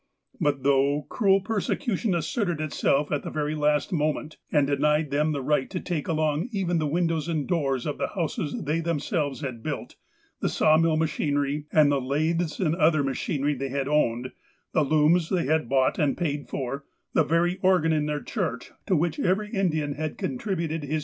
[0.39, 5.43] But, though cruel i)ersecution asserted itself at the very last moment, and denied them the
[5.43, 9.41] right to take along even the windows and doors of the houses they them selves
[9.41, 9.97] had built,
[10.39, 14.31] the sawmill machinery, and the lathes and other machinery they had owned,
[14.73, 16.83] the looms they had bought and paid for,
[17.13, 20.99] the very organ in their church, to which every Indian had contributed his $2.